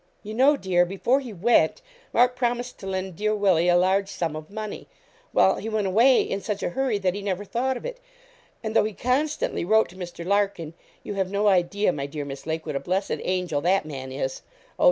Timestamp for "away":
5.85-6.23